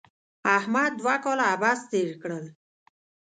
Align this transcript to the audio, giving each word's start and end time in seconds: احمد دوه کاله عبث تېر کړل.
احمد 0.57 0.91
دوه 1.01 1.15
کاله 1.23 1.45
عبث 1.53 1.79
تېر 1.91 2.09
کړل. 2.21 2.45